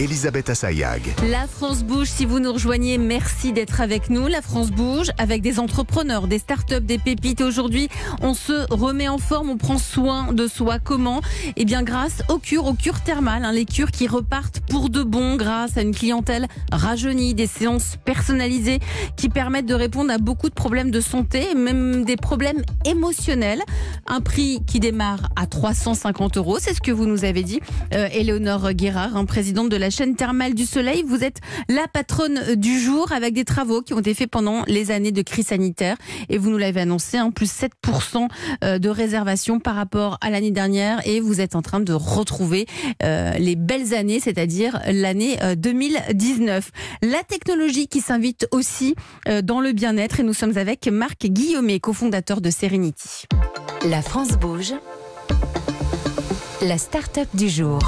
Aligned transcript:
Elisabeth 0.00 0.48
Assayag. 0.48 1.02
La 1.28 1.46
France 1.46 1.84
bouge, 1.84 2.08
si 2.08 2.24
vous 2.24 2.40
nous 2.40 2.54
rejoignez, 2.54 2.96
merci 2.96 3.52
d'être 3.52 3.82
avec 3.82 4.08
nous. 4.08 4.28
La 4.28 4.40
France 4.40 4.70
bouge 4.70 5.08
avec 5.18 5.42
des 5.42 5.58
entrepreneurs, 5.58 6.26
des 6.26 6.38
startups, 6.38 6.80
des 6.80 6.96
pépites. 6.96 7.42
Aujourd'hui, 7.42 7.90
on 8.22 8.32
se 8.32 8.72
remet 8.72 9.08
en 9.08 9.18
forme, 9.18 9.50
on 9.50 9.58
prend 9.58 9.76
soin 9.76 10.32
de 10.32 10.46
soi. 10.46 10.78
Comment? 10.78 11.20
Eh 11.56 11.66
bien, 11.66 11.82
grâce 11.82 12.22
aux 12.30 12.38
cures, 12.38 12.64
aux 12.64 12.72
cures 12.72 13.02
thermales, 13.02 13.44
hein, 13.44 13.52
les 13.52 13.66
cures 13.66 13.90
qui 13.90 14.06
repartent 14.06 14.60
pour 14.70 14.88
de 14.88 15.02
bon 15.02 15.36
grâce 15.36 15.76
à 15.76 15.82
une 15.82 15.94
clientèle 15.94 16.46
rajeunie, 16.72 17.34
des 17.34 17.46
séances 17.46 17.98
personnalisées 18.02 18.78
qui 19.18 19.28
permettent 19.28 19.66
de 19.66 19.74
répondre 19.74 20.10
à 20.10 20.16
beaucoup 20.16 20.48
de 20.48 20.54
problèmes 20.54 20.90
de 20.90 21.02
santé, 21.02 21.54
même 21.54 22.06
des 22.06 22.16
problèmes 22.16 22.62
émotionnels. 22.86 23.60
Un 24.06 24.22
prix 24.22 24.62
qui 24.66 24.80
démarre 24.80 25.28
à 25.36 25.46
350 25.46 26.38
euros, 26.38 26.56
c'est 26.58 26.72
ce 26.72 26.80
que 26.80 26.90
vous 26.90 27.04
nous 27.04 27.26
avez 27.26 27.42
dit, 27.42 27.60
euh, 27.92 28.08
Éléonore 28.14 28.72
Guérard, 28.72 29.14
hein, 29.14 29.26
présidente 29.26 29.68
de 29.68 29.76
la 29.76 29.89
chaîne 29.90 30.16
thermale 30.16 30.54
du 30.54 30.64
Soleil. 30.66 31.04
Vous 31.06 31.24
êtes 31.24 31.40
la 31.68 31.86
patronne 31.88 32.54
du 32.54 32.78
jour 32.80 33.12
avec 33.12 33.34
des 33.34 33.44
travaux 33.44 33.82
qui 33.82 33.94
ont 33.94 33.98
été 33.98 34.14
faits 34.14 34.30
pendant 34.30 34.64
les 34.66 34.90
années 34.90 35.12
de 35.12 35.22
crise 35.22 35.48
sanitaire. 35.48 35.96
Et 36.28 36.38
vous 36.38 36.50
nous 36.50 36.58
l'avez 36.58 36.80
annoncé, 36.80 37.16
hein, 37.16 37.30
plus 37.30 37.50
7% 37.50 38.28
euh, 38.64 38.78
de 38.78 38.88
réservation 38.88 39.60
par 39.60 39.74
rapport 39.74 40.18
à 40.20 40.30
l'année 40.30 40.50
dernière. 40.50 41.06
Et 41.06 41.20
vous 41.20 41.40
êtes 41.40 41.56
en 41.56 41.62
train 41.62 41.80
de 41.80 41.92
retrouver 41.92 42.66
euh, 43.02 43.32
les 43.32 43.56
belles 43.56 43.94
années, 43.94 44.20
c'est-à-dire 44.20 44.80
l'année 44.86 45.38
2019. 45.56 46.70
La 47.02 47.22
technologie 47.22 47.88
qui 47.88 48.00
s'invite 48.00 48.46
aussi 48.50 48.94
euh, 49.28 49.42
dans 49.42 49.60
le 49.60 49.72
bien-être. 49.72 50.20
Et 50.20 50.22
nous 50.22 50.34
sommes 50.34 50.56
avec 50.56 50.88
Marc 50.88 51.26
Guillaumet, 51.26 51.80
cofondateur 51.80 52.40
de 52.40 52.50
Serenity. 52.50 53.24
La 53.88 54.02
France 54.02 54.32
bouge. 54.32 54.74
La 56.62 56.76
start-up 56.76 57.28
du 57.34 57.48
jour. 57.48 57.78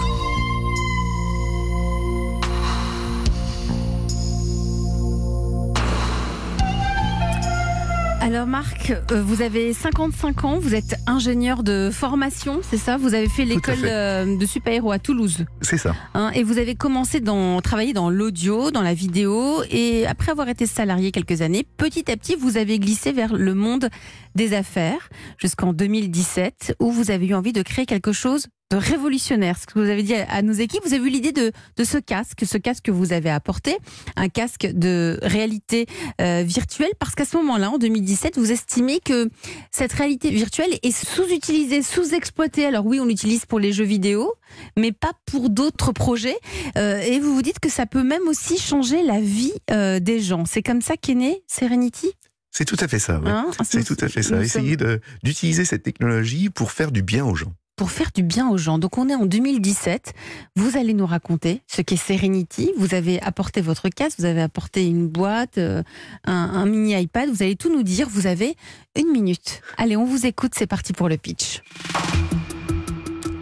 Alors 8.23 8.47
Marc, 8.47 8.93
euh, 9.11 9.21
vous 9.21 9.43
avez 9.43 9.73
55 9.73 10.45
ans, 10.45 10.59
vous 10.61 10.77
êtes 10.77 10.95
ingénieur 11.09 11.65
de 11.65 11.91
formation, 11.93 12.61
c'est 12.63 12.77
ça? 12.77 12.97
Vous 12.97 13.15
avez 13.15 13.29
fait 13.29 13.45
l'école 13.45 13.75
euh, 13.83 14.37
de 14.37 14.47
super-héros 14.47 14.93
à 14.93 15.01
Toulouse. 15.01 15.45
C'est 15.61 15.77
ça. 15.77 15.93
hein, 16.15 16.31
et 16.33 16.45
vous 16.45 16.59
avez 16.59 16.77
commencé 16.77 17.19
dans 17.19 17.61
travailler 17.61 17.93
dans 17.93 18.11
l'audio, 18.11 18.71
dans 18.71 18.83
la 18.83 18.95
vidéo, 18.95 19.65
et 19.73 20.07
après 20.07 20.31
avoir 20.31 20.49
été 20.49 20.67
salarié 20.67 21.11
quelques 21.11 21.43
années, 21.43 21.67
petit 21.77 22.09
à 22.13 22.17
petit, 22.17 22.37
vous 22.37 22.57
avez 22.59 22.79
glissé 22.79 23.11
vers 23.11 23.35
le 23.35 23.55
monde 23.55 23.89
des 24.37 24.55
affaires 24.55 25.09
jusqu'en 25.37 25.73
2017, 25.73 26.77
où 26.79 26.93
vous 26.93 27.11
avez 27.11 27.27
eu 27.27 27.35
envie 27.35 27.53
de 27.53 27.63
créer 27.63 27.87
quelque 27.87 28.13
chose 28.13 28.47
révolutionnaire. 28.77 29.59
Ce 29.59 29.67
que 29.67 29.79
vous 29.79 29.89
avez 29.89 30.03
dit 30.03 30.15
à 30.15 30.43
nos 30.43 30.53
équipes, 30.53 30.83
vous 30.85 30.95
avez 30.95 31.07
eu 31.07 31.11
l'idée 31.11 31.33
de, 31.33 31.53
de 31.77 31.85
ce 31.85 31.99
casque, 31.99 32.45
ce 32.45 32.59
casque 32.59 32.85
que 32.85 32.91
vous 32.91 33.13
avez 33.13 33.31
apporté, 33.31 33.77
un 34.17 34.29
casque 34.29 34.67
de 34.73 35.19
réalité 35.23 35.87
euh, 36.21 36.43
virtuelle, 36.47 36.91
parce 36.99 37.15
qu'à 37.15 37.25
ce 37.25 37.37
moment-là, 37.39 37.71
en 37.71 37.79
2017, 37.79 38.39
vous 38.39 38.53
estimez 38.53 39.01
que 39.01 39.31
cette 39.71 39.93
réalité 39.93 40.31
virtuelle 40.31 40.79
est 40.83 40.93
sous-utilisée, 40.93 41.83
sous-exploitée. 41.83 42.67
Alors 42.67 42.87
oui, 42.87 43.01
on 43.01 43.05
l'utilise 43.07 43.47
pour 43.47 43.59
les 43.59 43.73
jeux 43.73 43.85
vidéo, 43.85 44.33
mais 44.77 44.93
pas 44.93 45.13
pour 45.27 45.51
d'autres 45.51 45.93
projets. 45.93 46.37
Euh, 46.77 47.01
et 47.01 47.21
vous 47.21 47.35
vous 47.35 47.43
dites 47.43 47.61
que 47.61 47.71
ça 47.71 47.87
peut 47.87 48.03
même 48.03 48.27
aussi 48.29 48.59
changer 48.59 49.03
la 49.03 49.21
vie 49.21 49.53
euh, 49.71 50.01
des 50.01 50.21
gens. 50.21 50.45
C'est 50.45 50.63
comme 50.63 50.83
ça 50.83 50.97
qu'est 50.97 51.15
né 51.15 51.43
Serenity? 51.47 52.11
C'est 52.51 52.67
tout 52.67 52.77
à 52.81 52.87
fait 52.87 52.99
ça. 52.99 53.19
ouais. 53.19 53.31
hein? 53.31 53.47
C'est 53.65 53.83
tout 53.83 53.97
à 54.01 54.09
fait 54.09 54.23
ça. 54.23 54.43
Essayer 54.43 54.77
d'utiliser 55.23 55.65
cette 55.65 55.83
technologie 55.83 56.51
pour 56.51 56.71
faire 56.71 56.93
du 56.93 57.03
bien 57.03 57.25
aux 57.25 57.35
gens. 57.35 57.55
Pour 57.77 57.91
faire 57.91 58.11
du 58.15 58.23
bien 58.23 58.49
aux 58.49 58.59
gens. 58.59 58.79
Donc 58.79 58.99
on 58.99 59.09
est 59.09 59.15
en 59.15 59.27
2017. 59.27 60.13
Vous 60.57 60.77
allez 60.77 60.95
nous 60.95 61.07
raconter 61.07 61.63
ce 61.67 61.83
qu'est 61.83 61.97
Serenity. 61.97 62.73
Vous 62.77 62.95
avez 62.95 63.21
apporté 63.23 63.61
votre 63.61 63.89
casque, 63.89 64.19
vous 64.19 64.25
avez 64.25 64.43
apporté 64.43 64.87
une 64.87 65.09
boîte, 65.09 65.59
euh, 65.59 65.83
un, 66.25 66.33
un 66.33 66.67
mini 66.67 67.01
iPad. 67.01 67.29
Vous 67.31 67.43
allez 67.43 67.57
tout 67.57 67.73
nous 67.73 67.83
dire. 67.83 68.09
Vous 68.09 68.27
avez 68.27 68.57
une 68.99 69.11
minute. 69.11 69.63
Allez, 69.77 69.97
on 69.97 70.05
vous 70.05 70.27
écoute. 70.27 70.53
C'est 70.57 70.67
parti 70.67 70.93
pour 70.93 71.09
le 71.09 71.17
pitch. 71.17 71.63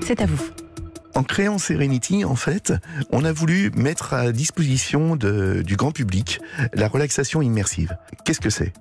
C'est 0.03 0.21
à 0.21 0.27
vous. 0.27 0.60
En 1.15 1.23
créant 1.23 1.59
Serenity, 1.59 2.25
en 2.25 2.37
fait, 2.37 2.73
on 3.11 3.25
a 3.25 3.33
voulu 3.33 3.71
mettre 3.75 4.15
à 4.15 4.33
disposition 4.33 5.17
du 5.17 5.77
grand 5.77 5.93
public 5.93 6.41
la 6.75 6.89
relaxation 6.89 7.43
immersive. 7.43 7.97
Qu'est-ce 8.25 8.41
que 8.41 8.51
c'est? 8.51 8.73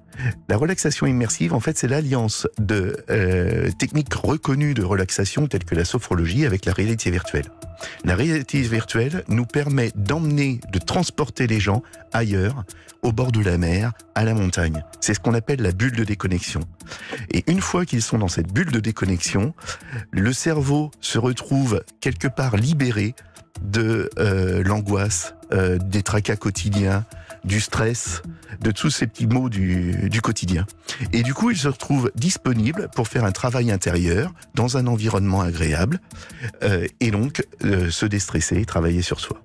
La 0.50 0.58
relaxation 0.58 1.08
immersive, 1.08 1.54
en 1.54 1.60
fait, 1.60 1.78
c'est 1.78 1.88
l'alliance 1.88 2.48
de 2.60 2.98
euh, 3.10 3.70
techniques 3.78 4.14
reconnues 4.14 4.74
de 4.74 4.84
relaxation 4.84 5.48
telles 5.48 5.64
que 5.64 5.76
la 5.76 5.86
sophrologie 5.86 6.46
avec 6.46 6.66
la 6.66 6.74
réalité 6.74 7.10
virtuelle. 7.10 7.46
La 8.04 8.16
réalité 8.16 8.62
virtuelle 8.62 9.24
nous 9.30 9.46
permet 9.46 9.92
d'emmener, 9.96 10.60
de 10.72 10.80
transporter 10.80 11.48
les 11.48 11.60
gens 11.60 11.84
ailleurs, 12.12 12.66
au 13.02 13.14
bord 13.14 13.32
de 13.32 13.40
la 13.40 13.58
mer, 13.58 13.94
à 14.16 14.26
la 14.26 14.34
montagne. 14.34 14.84
C'est 15.00 15.14
ce 15.14 15.20
qu'on 15.20 15.34
appelle 15.34 15.62
la 15.62 15.72
bulle 15.72 15.96
de 15.96 16.04
déconnexion. 16.04 16.62
Et 17.32 17.44
une 17.48 17.62
fois 17.62 17.86
qu'ils 17.86 18.02
sont 18.02 18.18
dans 18.18 18.28
cette 18.28 18.52
bulle 18.52 18.72
de 18.72 18.80
déconnexion, 18.80 19.54
le 20.12 20.34
cerveau 20.34 20.92
se 21.00 21.18
retrouve 21.18 21.84
quelque 22.02 22.19
part 22.28 22.56
libéré 22.56 23.16
de 23.62 24.10
euh, 24.20 24.64
l'angoisse, 24.64 25.36
euh, 25.52 25.78
des 25.78 26.04
tracas 26.04 26.36
quotidiens, 26.36 27.06
du 27.44 27.62
stress, 27.62 28.22
de 28.62 28.72
tous 28.72 28.90
ces 28.90 29.08
petits 29.08 29.28
mots 29.28 29.50
du, 29.50 30.10
du 30.10 30.22
quotidien. 30.22 30.66
Et 31.14 31.24
du 31.24 31.34
coup, 31.34 31.52
il 31.52 31.58
se 31.58 31.70
retrouve 31.70 32.12
disponible 32.16 32.90
pour 32.96 33.08
faire 33.08 33.24
un 33.24 33.32
travail 33.32 33.72
intérieur 33.72 34.34
dans 34.56 34.78
un 34.78 34.88
environnement 34.88 35.42
agréable 35.42 36.02
euh, 36.64 36.86
et 37.00 37.12
donc 37.12 37.46
se 37.62 38.06
déstresser 38.06 38.58
et 38.58 38.66
travailler 38.66 39.02
sur 39.02 39.20
soi. 39.20 39.42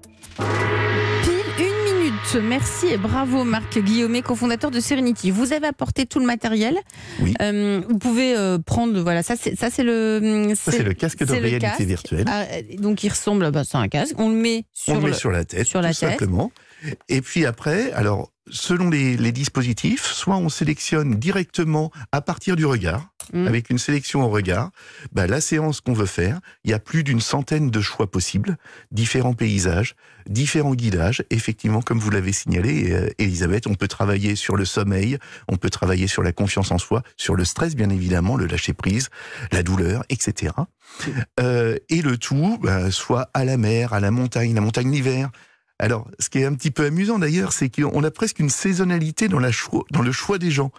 Merci 2.43 2.87
et 2.89 2.97
bravo 2.97 3.45
Marc 3.45 3.79
Guillaumet, 3.79 4.21
cofondateur 4.23 4.71
de 4.71 4.81
Serenity. 4.81 5.31
Vous 5.31 5.53
avez 5.53 5.69
apporté 5.69 6.05
tout 6.07 6.19
le 6.19 6.27
matériel. 6.27 6.77
Oui. 7.21 7.33
Euh, 7.41 7.81
vous 7.89 7.99
pouvez 7.99 8.37
euh, 8.37 8.59
prendre, 8.59 9.01
voilà, 9.03 9.23
ça 9.23 9.35
c'est 9.41 9.57
ça 9.57 9.71
c'est 9.71 9.85
le. 9.85 10.53
Ça, 10.57 10.73
c'est 10.73 10.83
le 10.83 10.95
casque 10.95 11.25
de 11.25 11.33
réalité 11.33 11.61
casque. 11.61 11.81
virtuelle. 11.83 12.25
Ah, 12.29 12.45
donc 12.79 13.05
il 13.05 13.09
ressemble, 13.11 13.51
bah, 13.53 13.63
c'est 13.65 13.77
un 13.77 13.89
casque. 13.89 14.15
On 14.19 14.29
le 14.31 14.35
met 14.35 14.65
sur 14.73 14.95
On 14.95 14.97
le 14.97 15.03
met 15.03 15.09
le- 15.09 15.15
sur 15.15 15.31
la 15.31 15.45
tête, 15.45 15.67
sur 15.67 15.81
la 15.81 15.93
tout 15.95 16.01
tête. 16.01 16.11
simplement. 16.11 16.51
Et 17.09 17.21
puis 17.21 17.47
après, 17.47 17.93
alors, 17.93 18.31
selon 18.51 18.91
les, 18.91 19.17
les 19.17 19.33
dispositifs, 19.33 20.05
soit 20.05 20.37
on 20.37 20.49
sélectionne 20.49 21.15
directement 21.17 21.91
à 22.13 22.21
partir 22.21 22.57
du 22.57 22.67
regard, 22.67 23.09
Mhm. 23.33 23.47
avec 23.47 23.71
une 23.71 23.79
sélection 23.79 24.23
au 24.23 24.29
regard, 24.29 24.71
bah, 25.13 25.27
la 25.27 25.41
séance 25.41 25.81
qu'on 25.81 25.95
veut 25.95 26.05
faire, 26.05 26.41
il 26.65 26.71
y 26.71 26.75
a 26.75 26.79
plus 26.79 27.05
d'une 27.05 27.23
centaine 27.23 27.71
de 27.71 27.81
choix 27.81 28.11
possibles, 28.11 28.59
différents 28.91 29.33
paysages, 29.33 29.97
différents 30.29 30.75
guidages. 30.75 31.25
Effectivement, 31.31 31.81
comme 31.81 31.99
vous 31.99 32.11
l'avez 32.11 32.33
signalé, 32.33 32.93
euh, 32.93 33.09
Elisabeth, 33.19 33.67
on 33.67 33.75
peut 33.77 33.89
travailler 33.89 34.37
sur 34.37 34.57
le 34.57 34.67
sommeil, 34.67 35.17
on 35.49 35.57
peut 35.57 35.71
travailler 35.71 36.07
sur 36.07 36.23
la 36.23 36.33
confiance 36.33 36.71
en 36.71 36.77
soi, 36.77 37.03
sur 37.17 37.35
le 37.35 37.47
stress, 37.47 37.75
bien 37.75 37.89
évidemment, 37.89 38.37
le 38.37 38.45
lâcher 38.45 38.75
prise, 38.75 39.09
la 39.53 39.63
douleur, 39.63 40.05
etc. 40.11 40.53
Euh, 41.41 41.79
et 41.89 42.03
le 42.03 42.19
tout, 42.19 42.59
bah, 42.63 42.91
soit 42.91 43.31
à 43.33 43.47
la 43.47 43.57
mer, 43.57 43.93
à 43.95 44.01
la 44.01 44.11
montagne, 44.11 44.55
la 44.55 44.61
montagne 44.61 44.91
l'hiver. 44.91 45.31
Alors, 45.81 46.09
ce 46.21 46.31
qui 46.31 46.39
est 46.39 46.45
un 46.45 46.55
petit 46.55 46.71
peu 46.71 46.85
amusant 46.85 47.19
d'ailleurs, 47.19 47.53
c'est 47.53 47.69
qu'on 47.69 48.05
a 48.05 48.11
presque 48.11 48.39
une 48.39 48.49
saisonnalité 48.49 49.27
dans, 49.27 49.41
le 49.41 50.13
choix 50.13 50.39
des 50.39 50.51
gens. 50.53 50.71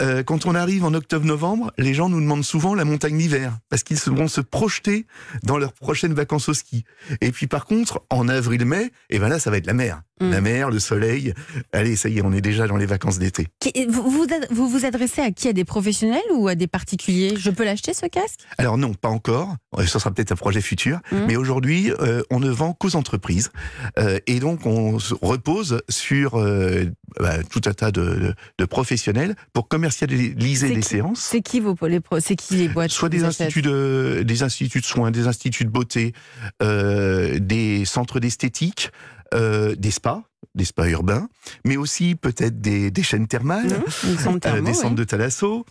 Euh, 0.00 0.22
quand 0.22 0.46
on 0.46 0.54
arrive 0.54 0.84
en 0.84 0.94
octobre-novembre, 0.94 1.72
les 1.76 1.92
gens 1.92 2.08
nous 2.08 2.20
demandent 2.20 2.44
souvent 2.44 2.74
la 2.74 2.86
montagne 2.86 3.18
l'hiver, 3.18 3.58
parce 3.68 3.82
qu'ils 3.82 3.98
vont 3.98 4.28
se 4.28 4.40
projeter 4.40 5.06
dans 5.42 5.58
leurs 5.58 5.74
prochaines 5.74 6.14
vacances 6.14 6.48
au 6.48 6.54
ski. 6.54 6.84
Et 7.20 7.32
puis 7.32 7.46
par 7.46 7.66
contre, 7.66 8.02
en 8.08 8.28
avril-mai, 8.28 8.92
et 9.10 9.18
ben 9.18 9.28
là, 9.28 9.38
ça 9.38 9.50
va 9.50 9.58
être 9.58 9.66
la 9.66 9.74
mer. 9.74 10.00
Mm. 10.20 10.30
La 10.30 10.40
mer, 10.40 10.70
le 10.70 10.78
soleil. 10.78 11.34
Allez, 11.72 11.96
ça 11.96 12.08
y 12.08 12.18
est, 12.18 12.22
on 12.22 12.32
est 12.32 12.40
déjà 12.40 12.68
dans 12.68 12.76
les 12.76 12.86
vacances 12.86 13.18
d'été. 13.18 13.48
Vous 13.88 14.08
vous, 14.10 14.22
ad- 14.24 14.46
vous 14.50 14.68
vous 14.68 14.84
adressez 14.84 15.20
à 15.20 15.32
qui? 15.32 15.48
À 15.48 15.52
des 15.52 15.64
professionnels 15.64 16.22
ou 16.32 16.46
à 16.46 16.54
des 16.54 16.68
particuliers? 16.68 17.34
Je 17.36 17.50
peux 17.50 17.64
l'acheter 17.64 17.94
ce 17.94 18.06
casque? 18.06 18.40
Alors 18.58 18.78
non, 18.78 18.94
pas 18.94 19.08
encore. 19.08 19.56
Euh, 19.76 19.84
Ce 19.86 19.98
sera 19.98 20.12
peut-être 20.12 20.30
un 20.30 20.36
projet 20.36 20.60
futur. 20.60 21.00
Mhm. 21.10 21.24
Mais 21.26 21.34
aujourd'hui, 21.36 21.90
euh, 22.00 22.22
on 22.30 22.38
ne 22.38 22.48
vend 22.48 22.74
qu'aux 22.74 22.94
entreprises. 22.94 23.50
Euh, 23.98 24.18
et 24.28 24.38
donc, 24.38 24.66
on 24.66 25.00
se 25.00 25.14
repose 25.20 25.82
sur 25.88 26.38
euh, 26.38 26.84
bah, 27.18 27.42
tout 27.50 27.62
un 27.66 27.72
tas 27.72 27.90
de, 27.90 28.02
de- 28.02 28.34
de 28.58 28.64
professionnels 28.66 29.34
pour 29.52 29.66
commercialiser 29.66 30.68
les 30.68 30.80
qui? 30.80 30.88
séances. 30.88 31.18
C'est 31.20 31.42
qui 31.42 31.58
vos 31.58 31.74
les 31.88 31.98
pro- 32.00 32.20
C'est 32.20 32.36
qui 32.36 32.54
les 32.54 32.68
boîtes 32.68 32.92
Soit 32.92 33.08
des 33.08 33.24
instituts, 33.24 33.62
de, 33.62 34.22
des 34.24 34.42
instituts 34.44 34.80
de 34.80 34.86
soins, 34.86 35.10
des 35.10 35.26
instituts 35.26 35.64
de 35.64 35.70
beauté, 35.70 36.12
des 36.60 37.84
centres 37.84 38.20
d'esthétique, 38.20 38.90
euh, 39.34 39.74
des 39.76 39.90
spas, 39.90 40.22
des 40.54 40.64
spas 40.64 40.86
urbains, 40.88 41.28
mais 41.64 41.76
aussi 41.76 42.14
peut-être 42.14 42.60
des, 42.60 42.90
des 42.90 43.02
chaînes 43.02 43.26
thermales. 43.26 43.66
Mmh, 43.66 44.28
Euh, 44.36 44.38
thermo, 44.38 44.66
des 44.68 44.74
centres 44.74 44.94
de 44.94 45.04
thalasso. 45.04 45.64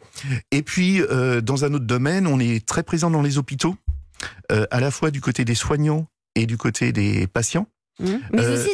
Et 0.51 0.61
puis, 0.61 1.01
euh, 1.01 1.41
dans 1.41 1.65
un 1.65 1.73
autre 1.73 1.85
domaine, 1.85 2.27
on 2.27 2.39
est 2.39 2.65
très 2.65 2.83
présent 2.83 3.09
dans 3.09 3.21
les 3.21 3.37
hôpitaux, 3.37 3.75
euh, 4.51 4.65
à 4.71 4.79
la 4.79 4.91
fois 4.91 5.11
du 5.11 5.21
côté 5.21 5.45
des 5.45 5.55
soignants 5.55 6.07
et 6.35 6.45
du 6.45 6.57
côté 6.57 6.91
des 6.91 7.27
patients. 7.27 7.67
Mmh. 7.99 8.05
Mais 8.33 8.41
Euh, 8.41 8.65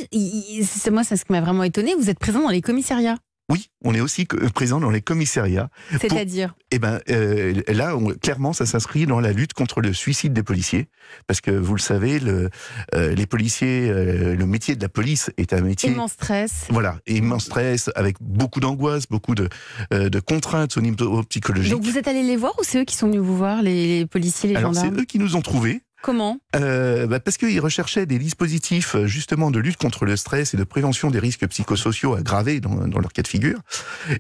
aussi, 0.62 0.90
moi, 0.92 1.04
c'est 1.04 1.18
ce 1.18 1.26
qui 1.26 1.32
m'a 1.34 1.42
vraiment 1.42 1.64
étonné. 1.64 1.94
Vous 1.96 2.10
êtes 2.10 2.20
présent 2.20 2.42
dans 2.42 2.50
les 2.50 2.62
commissariats. 2.62 3.18
Oui, 3.50 3.70
on 3.84 3.96
est 3.96 4.00
aussi 4.02 4.26
présent 4.26 4.80
dans 4.80 4.92
les 4.92 5.02
commissariats. 5.02 5.70
C'est-à-dire? 6.00 6.54
Eh 6.72 6.78
ben, 6.78 7.00
euh, 7.10 7.54
là, 7.68 7.98
on- 7.98 8.14
clairement, 8.14 8.54
ça 8.54 8.66
s'inscrit 8.68 9.08
dans 9.08 9.20
la 9.20 9.32
lutte 9.32 9.54
contre 9.54 9.82
le 9.82 9.92
suicide 9.94 10.34
des 10.34 10.44
policiers, 10.44 10.88
parce 11.26 11.42
que 11.42 11.50
vous 11.50 11.74
le 11.74 11.80
savez, 11.82 12.20
le, 12.20 12.50
euh, 12.94 13.16
les 13.16 13.26
policiers, 13.26 13.90
euh, 13.90 14.36
le 14.36 14.46
métier 14.46 14.76
de 14.76 14.82
la 14.84 14.90
police 14.90 15.32
est 15.38 15.54
un 15.54 15.62
métier. 15.62 15.90
immense 15.92 16.12
stress. 16.12 16.66
Voilà, 16.70 17.00
immense 17.08 17.46
stress, 17.46 17.90
avec 17.96 18.18
beaucoup 18.22 18.60
d'angoisse, 18.60 19.08
beaucoup 19.08 19.34
de, 19.34 19.50
euh, 19.94 20.10
de 20.10 20.20
contraintes 20.20 20.78
au 20.78 20.82
niveau 20.82 21.24
psychologique. 21.24 21.72
Donc 21.72 21.84
vous 21.84 21.98
êtes 21.98 22.08
allé 22.08 22.22
les 22.22 22.36
voir 22.36 22.54
ou 22.60 22.64
c'est 22.64 22.80
eux 22.82 22.86
qui 22.86 22.96
sont 22.96 23.08
venus 23.08 23.22
vous 23.22 23.36
voir, 23.38 23.64
les, 23.64 24.00
les 24.00 24.06
policiers, 24.06 24.50
les 24.50 24.56
Alors 24.58 24.76
c'est 24.76 24.82
gendarmes? 24.82 25.00
eux 25.02 25.06
qui 25.06 25.18
nous 25.18 25.36
ont 25.36 25.42
trouvés, 25.42 25.82
Comment 26.02 26.40
euh, 26.56 27.08
bah, 27.08 27.20
parce 27.20 27.38
qu'ils 27.38 27.60
recherchaient 27.60 28.06
des 28.06 28.20
dispositifs 28.20 28.96
euh, 28.96 29.06
justement 29.06 29.52
de 29.52 29.60
lutte 29.60 29.78
contre 29.78 30.06
le 30.06 30.16
stress 30.16 30.54
et 30.54 30.58
de 30.58 30.64
prévention 30.64 31.10
des 31.12 31.20
risques 31.20 31.46
psychosociaux 31.48 32.16
aggravés 32.16 32.60
dans, 32.60 32.86
leur 32.88 33.12
cas 33.12 33.22
de 33.22 33.28
figure. 33.28 33.60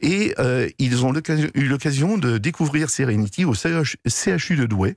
Et 0.01 0.33
euh, 0.39 0.67
ils 0.77 1.05
ont 1.05 1.13
eu 1.53 1.67
l'occasion 1.67 2.17
de 2.17 2.37
découvrir 2.37 2.89
Serenity 2.89 3.45
au 3.45 3.53
CH 3.53 3.97
CHU 4.07 4.55
de 4.55 4.65
Douai, 4.65 4.95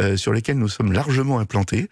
euh, 0.00 0.16
sur 0.16 0.32
lesquels 0.32 0.58
nous 0.58 0.68
sommes 0.68 0.92
largement 0.92 1.38
implantés. 1.38 1.88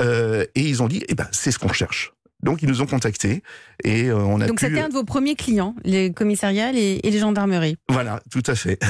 Euh, 0.00 0.44
et 0.54 0.62
ils 0.62 0.82
ont 0.82 0.88
dit, 0.88 1.02
eh 1.08 1.14
ben, 1.14 1.26
c'est 1.32 1.50
ce 1.50 1.58
qu'on 1.58 1.72
cherche. 1.72 2.12
Donc 2.48 2.62
ils 2.62 2.68
nous 2.68 2.80
ont 2.80 2.86
contactés 2.86 3.42
et 3.84 4.04
euh, 4.08 4.16
on 4.16 4.40
a 4.40 4.46
Donc 4.46 4.56
pu... 4.58 4.64
c'était 4.66 4.80
un 4.80 4.88
de 4.88 4.94
vos 4.94 5.04
premiers 5.04 5.34
clients, 5.34 5.74
les 5.84 6.10
commissariats 6.14 6.72
et, 6.72 7.06
et 7.06 7.10
les 7.10 7.18
gendarmeries. 7.18 7.76
Voilà, 7.90 8.20
tout 8.30 8.42
à 8.46 8.54
fait. 8.54 8.78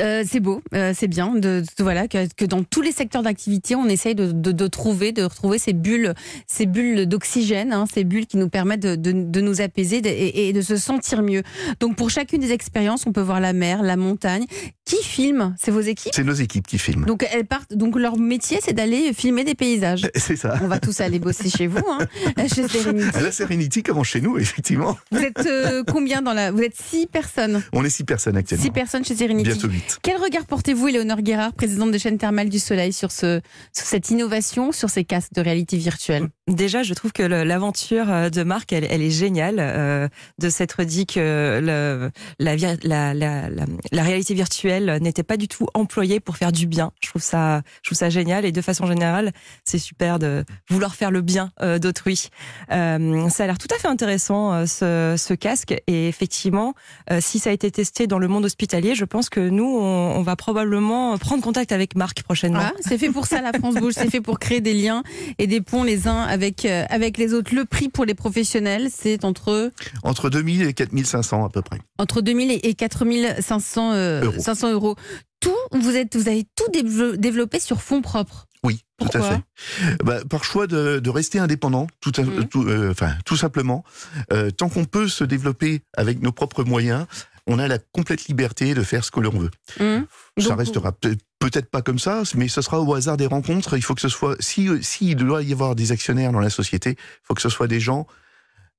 Euh, 0.00 0.24
c'est 0.28 0.40
beau, 0.40 0.60
euh, 0.74 0.92
c'est 0.96 1.06
bien 1.06 1.34
de, 1.34 1.60
de- 1.60 1.64
voilà 1.82 2.08
que, 2.08 2.26
que 2.34 2.44
dans 2.44 2.64
tous 2.64 2.80
les 2.82 2.90
secteurs 2.90 3.22
d'activité, 3.22 3.74
on 3.76 3.86
essaye 3.86 4.14
de, 4.14 4.32
de, 4.32 4.50
de 4.50 4.66
trouver, 4.66 5.12
de 5.12 5.22
retrouver 5.22 5.58
ces 5.58 5.72
bulles, 5.72 6.14
ces 6.48 6.66
bulles 6.66 7.06
d'oxygène, 7.06 7.72
hein, 7.72 7.84
ces 7.92 8.02
bulles 8.02 8.26
qui 8.26 8.36
nous 8.36 8.48
permettent 8.48 8.80
de, 8.82 9.40
nous 9.40 9.60
apaiser 9.60 10.00
et 10.48 10.52
de 10.52 10.60
se 10.62 10.76
sentir 10.76 11.22
mieux. 11.22 11.42
Donc 11.80 11.96
pour 11.96 12.10
chacune 12.10 12.40
des 12.40 12.52
expériences, 12.52 13.06
on 13.06 13.12
peut 13.12 13.20
voir 13.20 13.40
la 13.40 13.52
mer, 13.52 13.82
la 13.82 13.96
montagne. 13.96 14.46
Qui 14.84 15.02
filme? 15.02 15.54
C'est 15.58 15.70
vos 15.70 15.80
équipes? 15.80 16.12
C'est 16.14 16.24
nos 16.24 16.34
équipes 16.34 16.66
qui 16.66 16.78
filment. 16.78 17.06
Donc 17.06 17.26
elles 17.32 17.46
partent. 17.46 17.74
Donc 17.74 17.96
leur 17.98 18.18
métier, 18.18 18.58
c'est 18.62 18.74
d'aller 18.74 19.12
filmer 19.14 19.44
des 19.44 19.54
paysages. 19.54 20.02
C'est 20.14 20.36
ça. 20.36 20.58
On 20.62 20.66
va 20.68 20.78
tous 20.78 21.00
aller 21.00 21.18
bosser 21.18 21.48
chez 21.48 21.66
vous, 21.66 21.82
hein, 21.88 22.06
chez 22.54 22.66
À 23.14 23.20
la 23.20 23.32
Serenity, 23.32 23.82
comme 23.82 24.02
chez 24.04 24.20
nous, 24.20 24.38
effectivement. 24.38 24.96
Vous 25.10 25.18
êtes 25.18 25.46
euh, 25.46 25.82
combien 25.86 26.22
dans 26.22 26.32
la 26.32 26.50
Vous 26.50 26.62
êtes 26.62 26.76
six 26.76 27.06
personnes? 27.06 27.62
On 27.72 27.84
est 27.84 27.90
six 27.90 28.04
personnes 28.04 28.36
actuellement. 28.36 28.64
Six 28.64 28.70
personnes 28.70 29.04
chez 29.04 29.16
Serenity. 29.16 29.50
Bientôt 29.50 29.68
huit. 29.68 29.98
Quel 30.02 30.16
regard 30.16 30.44
portez-vous, 30.46 30.88
Éléonore 30.88 31.22
Guérard, 31.22 31.52
présidente 31.52 31.90
des 31.90 31.98
chaînes 31.98 32.18
thermales 32.18 32.48
du 32.48 32.58
Soleil, 32.58 32.92
sur, 32.92 33.10
ce, 33.10 33.40
sur 33.72 33.86
cette 33.86 34.10
innovation, 34.10 34.72
sur 34.72 34.90
ces 34.90 35.04
casques 35.04 35.32
de 35.34 35.40
réalité 35.40 35.76
virtuelle? 35.76 36.28
Déjà, 36.48 36.82
je 36.82 36.92
trouve 36.94 37.12
que 37.12 37.22
l'aventure 37.22 38.10
euh, 38.10 38.28
de 38.30 38.42
Marc, 38.42 38.72
elle, 38.72 38.86
elle 38.90 39.02
est 39.02 39.10
géniale, 39.10 39.56
euh, 39.58 40.08
de 40.38 40.48
s'être 40.50 40.84
dit 40.84 41.06
que 41.06 41.60
le- 41.62 42.10
la, 42.38 42.56
vir- 42.56 42.78
la, 42.82 43.14
la, 43.14 43.48
la, 43.48 43.64
la 43.92 44.02
réalité 44.02 44.34
virtuelle 44.34 44.98
n'était 45.00 45.22
pas 45.22 45.36
du 45.38 45.48
tout 45.48 45.66
employée 45.74 46.20
pour 46.20 46.36
faire 46.36 46.52
du 46.52 46.66
bien. 46.66 46.92
Je 47.02 47.08
trouve 47.08 47.22
ça, 47.22 47.62
je 47.82 47.88
trouve 47.88 47.98
ça 47.98 48.10
génial 48.10 48.44
et 48.44 48.52
de 48.52 48.60
façon 48.60 48.86
générale, 48.86 49.32
c'est 49.64 49.78
super 49.78 50.18
de 50.18 50.44
vouloir 50.68 50.94
faire 50.94 51.10
le 51.10 51.22
bien 51.22 51.50
euh, 51.62 51.78
d'autrui. 51.78 52.28
Euh, 52.70 52.83
ça 53.30 53.44
a 53.44 53.46
l'air 53.46 53.58
tout 53.58 53.68
à 53.74 53.78
fait 53.78 53.88
intéressant 53.88 54.52
euh, 54.52 54.66
ce, 54.66 55.14
ce 55.22 55.34
casque 55.34 55.74
et 55.86 56.08
effectivement, 56.08 56.74
euh, 57.10 57.18
si 57.20 57.38
ça 57.38 57.50
a 57.50 57.52
été 57.52 57.70
testé 57.70 58.06
dans 58.06 58.18
le 58.18 58.28
monde 58.28 58.44
hospitalier, 58.44 58.94
je 58.94 59.04
pense 59.04 59.28
que 59.28 59.40
nous, 59.40 59.64
on, 59.64 60.16
on 60.16 60.22
va 60.22 60.36
probablement 60.36 61.16
prendre 61.18 61.42
contact 61.42 61.72
avec 61.72 61.96
Marc 61.96 62.22
prochainement. 62.22 62.60
Ah, 62.62 62.72
C'est 62.80 62.98
fait 62.98 63.10
pour 63.10 63.26
ça, 63.26 63.40
la 63.40 63.52
France 63.52 63.74
Bouge. 63.76 63.94
C'est 63.96 64.10
fait 64.10 64.20
pour 64.20 64.38
créer 64.38 64.60
des 64.60 64.74
liens 64.74 65.02
et 65.38 65.46
des 65.46 65.60
ponts 65.60 65.82
les 65.84 66.08
uns 66.08 66.22
avec, 66.22 66.64
euh, 66.64 66.84
avec 66.90 67.18
les 67.18 67.34
autres. 67.34 67.54
Le 67.54 67.64
prix 67.64 67.88
pour 67.88 68.04
les 68.04 68.14
professionnels, 68.14 68.88
c'est 68.94 69.24
entre, 69.24 69.70
Entre 70.02 70.30
2000 70.30 70.62
et 70.62 70.72
4500 70.74 71.44
à 71.44 71.48
peu 71.48 71.62
près. 71.62 71.78
entre 71.98 72.20
2000 72.20 72.60
et 72.62 72.74
4500 72.74 73.92
euh, 73.92 74.24
Euros. 74.24 74.40
500 74.40 74.72
euros. 74.72 74.96
Tout, 75.40 75.50
vous, 75.72 75.94
êtes, 75.96 76.16
vous 76.16 76.28
avez 76.28 76.44
tout 76.56 76.70
dévelop- 76.72 77.16
développé 77.16 77.60
sur 77.60 77.80
fonds 77.82 78.00
propres. 78.02 78.46
Oui, 78.64 78.78
tout 78.98 79.06
Pourquoi 79.06 79.20
à 79.28 79.34
fait. 79.36 79.96
Bah, 80.02 80.18
par 80.28 80.42
choix 80.42 80.66
de, 80.66 80.98
de 80.98 81.10
rester 81.10 81.38
indépendant, 81.38 81.86
tout, 82.00 82.12
à- 82.16 82.22
Mhm. 82.22 82.48
tout, 82.48 82.66
euh, 82.66 82.90
enfin, 82.90 83.12
tout 83.24 83.36
simplement. 83.36 83.84
Euh, 84.32 84.50
tant 84.50 84.68
qu'on 84.68 84.84
peut 84.86 85.06
se 85.06 85.22
développer 85.22 85.82
avec 85.96 86.20
nos 86.22 86.32
propres 86.32 86.64
moyens, 86.64 87.06
on 87.46 87.58
a 87.58 87.68
la 87.68 87.78
complète 87.78 88.24
liberté 88.26 88.72
de 88.72 88.82
faire 88.82 89.04
ce 89.04 89.10
que 89.10 89.20
l'on 89.20 89.38
veut. 89.38 89.50
Hum. 89.78 90.06
ça 90.38 90.48
Donc, 90.48 90.58
restera 90.60 90.92
peut- 90.92 91.16
peut-être 91.38 91.70
pas 91.70 91.82
comme 91.82 91.98
ça, 91.98 92.22
mais 92.34 92.48
ce 92.48 92.62
sera 92.62 92.80
au 92.80 92.94
hasard 92.94 93.18
des 93.18 93.26
rencontres. 93.26 93.76
Il 93.76 93.82
faut 93.82 93.94
que 93.94 94.00
ce 94.00 94.08
soit, 94.08 94.34
si, 94.40 94.68
s'il 94.82 95.16
doit 95.16 95.42
y 95.42 95.52
avoir 95.52 95.74
des 95.74 95.92
actionnaires 95.92 96.32
dans 96.32 96.40
la 96.40 96.48
société, 96.48 96.90
il 96.92 96.96
faut 97.22 97.34
que 97.34 97.42
ce 97.42 97.50
soit 97.50 97.68
des 97.68 97.80
gens 97.80 98.06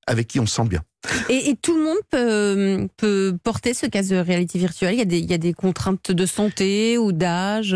avec 0.07 0.27
qui 0.27 0.39
on 0.39 0.45
se 0.47 0.55
sent 0.55 0.67
bien. 0.67 0.81
Et, 1.29 1.49
et 1.51 1.55
tout 1.55 1.77
le 1.77 1.83
monde 1.83 1.97
peut, 2.09 2.88
peut 2.97 3.38
porter 3.43 3.73
ce 3.75 3.85
casque 3.85 4.09
de 4.09 4.15
réalité 4.17 4.57
virtuelle? 4.57 4.93
Il 4.95 4.99
y 4.99 5.01
a 5.01 5.05
des, 5.05 5.19
il 5.19 5.29
y 5.29 5.33
a 5.33 5.38
des 5.39 5.53
contraintes 5.53 6.11
de 6.11 6.25
santé 6.25 6.97
ou 6.97 7.11
d'âge. 7.11 7.75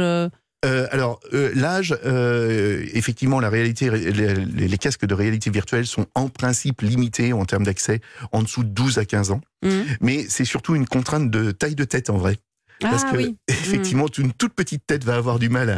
Euh. 0.65 0.87
Alors, 0.91 1.19
euh, 1.33 1.51
l'âge, 1.55 1.95
euh, 2.05 2.83
effectivement, 2.93 3.39
la 3.39 3.49
réalité, 3.49 3.89
les, 3.89 4.77
casques 4.77 5.05
de 5.05 5.13
réalité 5.13 5.49
virtuelle 5.49 5.85
sont 5.85 6.05
en 6.15 6.29
principe 6.29 6.81
limités 6.81 7.33
en 7.33 7.45
termes 7.45 7.63
d'accès 7.63 8.01
en 8.31 8.43
dessous 8.43 8.63
de 8.63 8.69
12 8.69 8.97
à 8.97 9.05
15 9.05 9.31
ans. 9.31 9.41
Hum. 9.65 9.85
Mais 10.01 10.25
c'est 10.27 10.45
surtout 10.45 10.75
une 10.75 10.87
contrainte 10.87 11.29
de 11.29 11.51
taille 11.51 11.75
de 11.75 11.83
tête 11.83 12.09
en 12.09 12.17
vrai. 12.17 12.37
Parce 12.79 13.03
ah 13.07 13.11
que, 13.11 13.17
oui. 13.17 13.35
effectivement, 13.49 14.05
une 14.17 14.31
toute 14.31 14.53
petite 14.53 14.83
tête 14.87 15.03
va 15.03 15.15
avoir 15.15 15.37
du 15.39 15.49
mal 15.49 15.69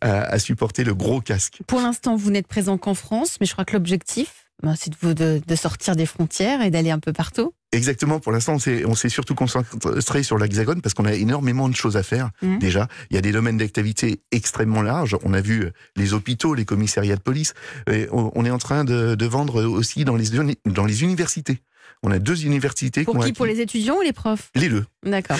à, 0.00 0.08
à- 0.08 0.22
à 0.22 0.38
supporter 0.38 0.84
le 0.84 0.94
gros 0.94 1.20
casque. 1.20 1.58
Pour 1.66 1.80
l'instant, 1.80 2.14
vous 2.14 2.30
n'êtes 2.30 2.46
présent 2.46 2.78
qu'en 2.78 2.94
France, 2.94 3.38
mais 3.40 3.46
je 3.46 3.52
crois 3.52 3.64
que 3.64 3.72
l'objectif, 3.72 4.46
ben, 4.62 4.76
c'est 4.76 4.90
de, 4.90 4.96
vous- 5.00 5.14
de, 5.14 5.42
de 5.44 5.56
sortir 5.56 5.96
des 5.96 6.06
frontières 6.06 6.62
et 6.62 6.70
d'aller 6.70 6.92
un 6.92 7.00
peu 7.00 7.12
partout. 7.12 7.52
Exactement, 7.74 8.20
pour 8.20 8.32
l'instant, 8.32 8.54
on 8.54 8.94
s'est- 8.94 9.08
surtout 9.08 9.34
concentré 9.34 10.22
sur 10.22 10.38
l'Hexagone 10.38 10.80
parce 10.80 10.94
qu'on 10.94 11.04
a 11.04 11.12
énormément 11.14 11.68
de 11.68 11.76
choses 11.76 11.96
à 11.96 12.02
faire. 12.02 12.30
Mhm. 12.42 12.58
Déjà, 12.58 12.88
il 13.10 13.14
y 13.14 13.18
a 13.18 13.20
des 13.20 13.32
domaines 13.32 13.58
d'activité 13.58 14.20
extrêmement 14.32 14.82
larges. 14.82 15.16
On 15.24 15.34
a 15.34 15.40
vu 15.40 15.70
les 15.96 16.14
hôpitaux, 16.14 16.54
les 16.54 16.64
commissariats 16.64 17.16
de 17.16 17.20
police. 17.20 17.54
Et 17.90 18.06
on 18.12 18.44
est 18.44 18.50
en 18.50 18.58
train 18.58 18.84
de, 18.84 19.14
de 19.14 19.26
vendre 19.26 19.62
aussi 19.64 20.04
dans 20.04 20.16
les, 20.16 20.34
uni- 20.36 20.56
dans 20.66 20.84
les 20.86 21.02
universités. 21.02 21.58
On 22.02 22.10
a 22.10 22.18
deux 22.18 22.44
universités 22.44 23.04
Pour 23.04 23.24
qui 23.24 23.32
Pour 23.32 23.46
les 23.46 23.60
étudiants 23.60 23.96
ou 23.96 24.02
les 24.02 24.12
profs 24.12 24.50
les 24.54 24.68
deux. 24.68 24.84
D'accord. 25.04 25.38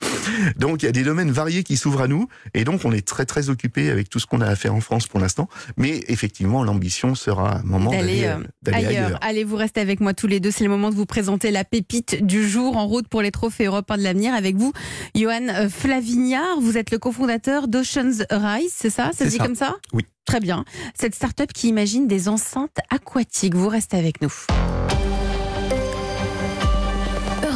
Donc 0.56 0.82
il 0.82 0.86
y 0.86 0.88
a 0.88 0.92
des 0.92 1.02
domaines 1.02 1.30
variés 1.30 1.62
qui 1.64 1.76
s'ouvrent 1.76 2.02
à 2.02 2.08
nous 2.08 2.28
et 2.54 2.64
donc 2.64 2.84
on 2.84 2.92
est 2.92 3.06
très 3.06 3.24
très 3.24 3.50
occupé 3.50 3.90
avec 3.90 4.08
tout 4.08 4.18
ce 4.18 4.26
qu'on 4.26 4.40
a 4.40 4.46
à 4.46 4.56
faire 4.56 4.74
en 4.74 4.80
France 4.80 5.06
pour 5.06 5.20
l'instant. 5.20 5.48
Mais 5.76 6.02
effectivement, 6.08 6.62
l'ambition 6.64 7.14
sera 7.14 7.50
à 7.52 7.58
un 7.58 7.62
moment 7.62 7.90
D'aller, 7.90 8.24
euh, 8.24 8.36
euh, 8.68 8.72
Ailleurs. 8.72 8.90
ailleurs. 8.90 9.18
Allez, 9.22 9.44
vous 9.44 9.56
restez 9.56 9.80
avec 9.80 10.00
moi 10.00 10.14
tous 10.14 10.26
les 10.26 10.40
deux. 10.40 10.50
C'est 10.50 10.64
le 10.64 10.70
moment 10.70 10.90
de 10.90 10.94
vous 10.94 11.06
présenter 11.06 11.50
la 11.50 11.64
pépite 11.64 12.24
du 12.24 12.48
jour 12.48 12.76
en 12.76 12.86
route 12.86 13.08
pour 13.08 13.22
les 13.22 13.30
trophées 13.30 13.64
Europe 13.66 13.90
1 13.90 13.98
de 13.98 14.02
l'avenir 14.02 14.34
avec 14.34 14.56
vous, 14.56 14.72
Johan 15.14 15.48
euh, 15.48 15.68
Flavignard. 15.68 16.60
Vous 16.60 16.76
êtes 16.78 16.90
le 16.90 16.98
cofondateur 16.98 17.68
d'Oceans 17.68 18.24
Rise, 18.30 18.72
c'est 18.74 18.90
ça? 18.90 19.06
Ça 19.06 19.10
C'est 19.16 19.24
se 19.26 19.30
dit 19.30 19.36
ça. 19.38 19.44
comme 19.44 19.56
ça? 19.56 19.76
Oui. 19.92 20.04
Très 20.24 20.38
bien. 20.40 20.64
Cette 20.94 21.14
start-up 21.16 21.52
qui 21.52 21.68
imagine 21.68 22.06
des 22.06 22.28
enceintes 22.28 22.76
aquatiques. 22.90 23.54
Vous 23.56 23.68
restez 23.68 23.96
avec 23.96 24.22
nous. 24.22 24.32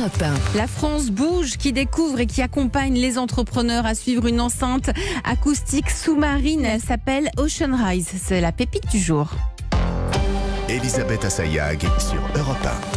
Europe 0.07 0.23
1. 0.23 0.57
La 0.57 0.69
France 0.69 1.11
bouge, 1.11 1.57
qui 1.57 1.73
découvre 1.73 2.21
et 2.21 2.27
qui 2.27 2.41
accompagne 2.41 2.95
les 2.95 3.19
entrepreneurs 3.19 3.87
à 3.87 3.97
suivre 3.97 4.27
une 4.27 4.41
enceinte 4.41 4.91
acoustique 5.25 5.91
sous-marine. 5.91 6.65
Elle 6.65 6.81
s'appelle 6.81 7.29
Ocean 7.39 7.75
Rise. 7.75 8.11
C'est 8.23 8.41
la 8.41 8.53
pépite 8.53 8.89
du 8.89 9.01
jour. 9.01 9.31
Elisabeth 10.69 11.25
Assayag 11.25 11.81
sur 11.99 12.23
Europe 12.37 12.57
1. 12.95 12.96